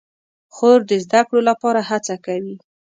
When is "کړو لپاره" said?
1.27-1.79